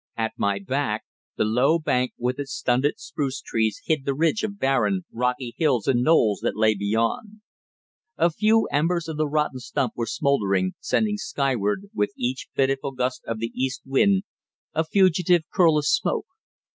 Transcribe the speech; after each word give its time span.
At 0.17 0.31
my 0.35 0.57
back 0.57 1.03
the 1.37 1.45
low 1.45 1.77
bank 1.77 2.13
with 2.17 2.39
its 2.39 2.53
stunted 2.53 2.99
spruce 2.99 3.39
trees 3.39 3.83
hid 3.85 4.03
the 4.03 4.15
ridge 4.15 4.41
of 4.41 4.57
barren, 4.57 5.05
rocky 5.11 5.53
hills 5.59 5.87
and 5.87 6.01
knolls 6.01 6.39
that 6.41 6.55
lay 6.55 6.73
beyond. 6.73 7.41
A 8.17 8.31
few 8.31 8.65
embers 8.71 9.07
of 9.07 9.17
the 9.17 9.27
rotten 9.27 9.59
stump 9.59 9.93
were 9.95 10.07
smouldering, 10.07 10.73
sending 10.79 11.17
skyward, 11.17 11.91
with 11.93 12.13
each 12.17 12.47
fitful 12.55 12.93
gust 12.93 13.23
of 13.27 13.37
the 13.37 13.51
east 13.53 13.83
wind, 13.85 14.23
a 14.73 14.83
fugitive 14.83 15.43
curl 15.53 15.77
of 15.77 15.85
smoke. 15.85 16.25